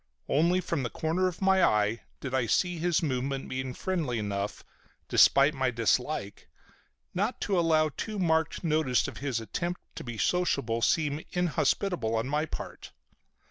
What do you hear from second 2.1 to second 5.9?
did I see his movement, being friendly enough, despite my